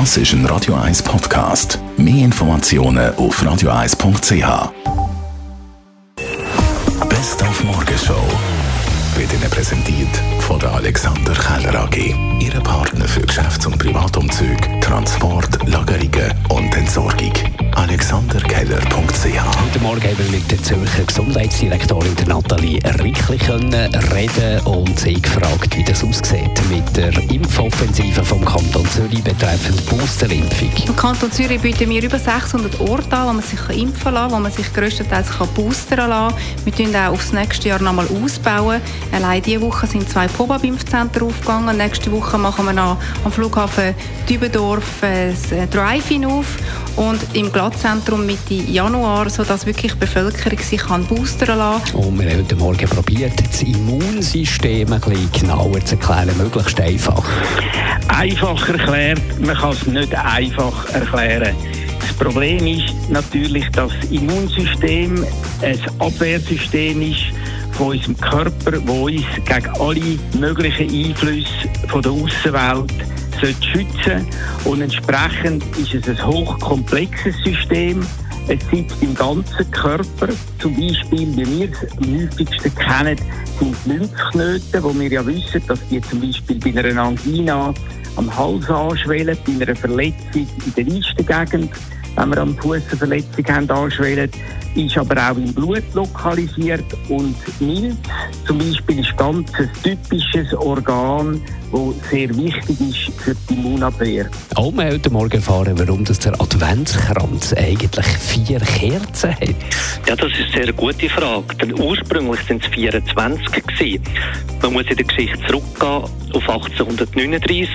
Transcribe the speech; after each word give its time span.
Das 0.00 0.16
ist 0.16 0.32
ein 0.32 0.44
Radio 0.46 0.74
1 0.74 1.04
Podcast. 1.04 1.78
Mehr 1.96 2.24
Informationen 2.24 3.14
auf 3.14 3.40
radio1.ch. 3.40 4.72
Best 7.08 7.42
auf 7.44 7.62
Morgenshow 7.62 8.26
wird 9.14 9.32
Ihnen 9.32 9.48
präsentiert 9.48 10.08
von 10.40 10.58
der 10.58 10.72
Alexander 10.72 11.32
Keller 11.34 11.84
AG. 11.84 12.12
Ihre 12.40 12.60
Partner 12.60 13.04
für 13.04 13.20
Geschäfts- 13.20 13.66
und 13.66 13.78
Privatumzug, 13.78 14.58
Transport, 14.80 15.64
Lagerungen 15.68 16.34
und 16.48 16.76
Entsorgung. 16.76 17.32
AlexanderKeller.ch 17.76 19.24
Heute 19.24 19.78
Morgen 19.80 20.02
haben 20.02 20.18
wir 20.18 20.30
mit 20.32 20.50
der 20.50 20.60
Zürcher 20.60 21.04
Gesundheitsdirektorin 21.06 22.16
Nathalie 22.26 22.80
können 22.80 23.94
reden 24.12 24.60
und 24.66 24.98
sie 24.98 25.22
gefragt, 25.22 25.76
wie 25.76 25.84
das 25.84 26.02
aussieht 26.02 26.43
der 26.96 27.12
Impfoffensive 27.30 28.24
vom 28.24 28.44
Kanton 28.44 28.86
Zürich 28.88 29.22
betreffend 29.22 29.84
Boosterimpfung. 29.86 30.70
Im 30.86 30.94
Kanton 30.94 31.30
Zürich 31.32 31.60
bieten 31.60 31.90
wir 31.90 32.02
über 32.02 32.18
600 32.18 32.80
Orte 32.80 33.16
an, 33.16 33.28
wo 33.28 33.32
man 33.32 33.42
sich 33.42 33.58
impfen 33.76 34.14
kann, 34.14 34.30
wo 34.30 34.38
man 34.38 34.52
sich 34.52 34.72
grösstenteils 34.72 35.28
boostern 35.54 36.10
kann. 36.10 36.34
Wir 36.64 36.72
bauen 36.72 36.96
auch 36.96 37.12
aufs 37.12 37.32
nächste 37.32 37.70
Jahr 37.70 37.82
nochmal 37.82 38.06
ausbauen. 38.22 38.80
Allein 39.12 39.42
diese 39.42 39.60
Woche 39.60 39.86
sind 39.86 40.08
zwei 40.08 40.28
Pop-up-Impfzentren 40.28 41.26
aufgegangen. 41.26 41.76
Nächste 41.76 42.12
Woche 42.12 42.38
machen 42.38 42.66
wir 42.66 42.72
noch 42.72 42.96
am 43.24 43.32
Flughafen 43.32 43.94
Dübendorf 44.28 45.02
ein 45.02 45.36
Drive-In 45.70 46.24
auf 46.26 46.46
und 46.96 47.20
im 47.34 47.50
Glattzentrum 47.52 48.26
Mitte 48.26 48.54
Januar, 48.54 49.28
sodass 49.28 49.66
wirklich 49.66 49.92
die 49.92 49.98
Bevölkerung 49.98 50.58
sich 50.58 50.80
kann 50.80 51.04
boostern 51.06 51.58
lassen 51.58 51.96
Und 51.96 52.18
wir 52.18 52.30
haben 52.30 52.38
heute 52.38 52.56
Morgen 52.56 52.88
probiert, 52.88 53.32
das 53.50 53.62
Immunsystem 53.62 54.92
ein 54.92 55.00
bisschen 55.00 55.32
genauer 55.32 55.84
zu 55.84 55.96
erklären, 55.96 56.36
möglichst 56.36 56.80
einfach. 56.80 57.24
Einfach 58.08 58.68
erklärt, 58.68 59.20
man 59.40 59.56
kann 59.56 59.72
es 59.72 59.86
nicht 59.86 60.14
einfach 60.14 60.88
erklären. 60.90 61.54
Das 62.00 62.12
Problem 62.14 62.66
ist 62.66 62.94
natürlich, 63.08 63.68
dass 63.70 63.92
das 64.00 64.10
Immunsystem 64.10 65.24
ein 65.62 65.80
Abwehrsystem 65.98 67.02
ist 67.02 67.22
von 67.72 67.88
unserem 67.88 68.16
Körper, 68.18 68.70
das 68.70 68.88
uns 68.88 69.24
gegen 69.44 69.68
alle 69.80 70.18
möglichen 70.38 71.08
Einflüsse 71.08 71.48
von 71.88 72.02
der 72.02 72.12
Außenwelt 72.12 73.13
schützen 73.52 74.26
Und 74.64 74.80
entsprechend 74.80 75.64
ist 75.76 75.94
es 75.94 76.08
ein 76.08 76.26
hochkomplexes 76.26 77.34
System. 77.44 78.06
Es 78.48 78.58
sitzt 78.70 79.02
im 79.02 79.14
ganzen 79.14 79.70
Körper. 79.70 80.28
Zum 80.58 80.74
Beispiel, 80.76 81.36
wie 81.36 81.60
wir 81.60 81.70
es 81.70 81.92
am 81.98 82.20
häufigsten 82.20 82.74
kennen, 82.74 83.18
sind 83.58 83.76
Lymphknoten, 83.86 84.82
wo 84.82 84.94
wir 84.94 85.08
ja 85.08 85.26
wissen, 85.26 85.62
dass 85.66 85.80
die 85.88 86.00
zum 86.02 86.20
Beispiel 86.20 86.58
bei 86.58 86.78
einer 86.78 87.02
Angina 87.02 87.72
am 88.16 88.36
Hals 88.36 88.68
anschwellen, 88.68 89.36
bei 89.46 89.64
einer 89.64 89.76
Verletzung 89.76 90.46
in 90.66 90.74
der 90.76 90.84
Listengegend, 90.84 91.70
wenn 92.16 92.28
wir 92.30 92.38
am 92.38 92.56
Fuß 92.58 92.82
eine 92.90 92.98
Verletzung 92.98 93.46
haben, 93.48 93.70
anschwellen 93.70 94.30
ist 94.74 94.98
aber 94.98 95.30
auch 95.30 95.36
im 95.36 95.52
Blut 95.54 95.82
lokalisiert 95.94 96.84
und 97.08 97.36
Milz 97.60 97.96
zum 98.46 98.58
Beispiel 98.58 99.00
ist 99.00 99.16
ganz 99.16 99.50
ein 99.54 99.70
typisches 99.82 100.52
Organ, 100.54 101.40
das 101.72 102.10
sehr 102.10 102.28
wichtig 102.36 102.80
ist 102.80 103.20
für 103.20 103.34
die 103.48 103.54
Immunabwehr. 103.54 104.28
Auch 104.54 104.72
wir 104.72 104.86
heute 104.86 105.10
Morgen 105.10 105.32
erfahren, 105.32 105.78
warum 105.78 106.04
das 106.04 106.18
der 106.18 106.40
Adventskranz 106.40 107.52
eigentlich 107.54 108.06
vier 108.06 108.60
Kerzen 108.60 109.30
hat. 109.32 109.54
Ja, 110.06 110.16
das 110.16 110.32
ist 110.32 110.54
eine 110.54 110.64
sehr 110.64 110.72
gute 110.72 111.08
Frage. 111.08 111.54
Denn 111.60 111.80
ursprünglich 111.80 112.40
sind 112.46 112.64
es 112.64 112.70
24 112.72 113.66
gewesen. 113.66 114.02
Man 114.62 114.72
muss 114.72 114.86
in 114.86 114.96
der 114.96 115.06
Geschichte 115.06 115.38
zurückgehen 115.46 116.04
auf 116.34 116.48
1839 116.48 117.68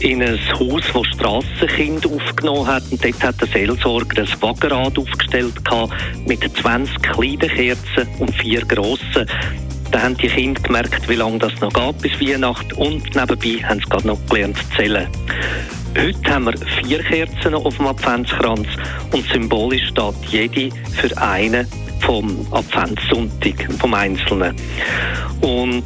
in 0.00 0.22
ein 0.22 0.38
Haus, 0.58 0.82
das 0.92 1.06
Strassenkind 1.14 2.06
aufgenommen 2.06 2.66
hat. 2.66 2.82
Und 2.90 3.04
dort 3.04 3.22
hat 3.22 3.40
der 3.40 3.48
Seelsorger 3.48 4.22
ein 4.22 4.42
Wagenrad 4.42 4.98
aufgestellt 4.98 5.54
mit 6.26 6.40
20 6.56 7.02
kleinen 7.02 7.38
Kerzen 7.38 8.08
und 8.18 8.34
vier 8.36 8.64
grossen. 8.64 9.26
Da 9.90 10.02
haben 10.02 10.16
die 10.16 10.28
Kinder 10.28 10.60
gemerkt, 10.60 11.08
wie 11.08 11.14
lange 11.14 11.38
das 11.38 11.58
noch 11.60 11.72
geht 11.72 11.98
bis 12.02 12.20
Weihnachten 12.20 12.72
und 12.74 13.04
nebenbei 13.14 13.64
haben 13.66 13.80
sie 13.80 13.88
gerade 13.88 14.06
noch 14.06 14.18
gelernt 14.28 14.56
zu 14.58 14.76
zählen. 14.76 15.08
Heute 15.96 16.30
haben 16.30 16.44
wir 16.44 16.54
vier 16.82 17.02
Kerzen 17.02 17.54
auf 17.54 17.76
dem 17.76 17.86
Adventskranz 17.86 18.68
und 19.12 19.26
symbolisch 19.32 19.88
steht 19.88 20.14
jede 20.30 20.74
für 20.92 21.16
einen 21.16 21.66
vom 22.00 22.46
Adventssonntag, 22.52 23.68
vom 23.78 23.94
Einzelnen. 23.94 24.54
Und 25.40 25.84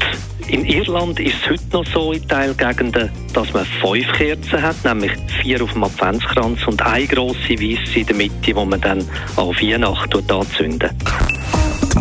in 0.48 0.64
Irland 0.64 1.20
ist 1.20 1.36
es 1.42 1.50
heute 1.50 1.72
noch 1.72 1.86
so 1.86 2.12
in 2.12 2.26
Teilgegenden, 2.26 3.10
dass 3.32 3.52
man 3.52 3.64
fünf 3.80 4.12
Kerzen 4.12 4.60
hat, 4.60 4.84
nämlich 4.84 5.12
vier 5.40 5.62
auf 5.62 5.72
dem 5.72 5.84
Adventskranz 5.84 6.66
und 6.66 6.82
eine 6.82 7.06
grosse 7.06 7.50
weiße 7.50 8.00
in 8.00 8.06
der 8.06 8.16
Mitte, 8.16 8.34
die 8.42 8.54
man 8.54 8.80
dann 8.80 9.08
auf 9.36 9.56
Weihnachten 9.62 10.30
anzünden. 10.30 10.90